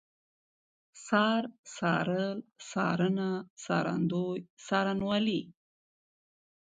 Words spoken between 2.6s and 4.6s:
څارنه، څارندوی،